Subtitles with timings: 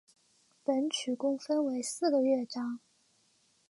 [0.63, 2.79] 本曲共分为四个乐章。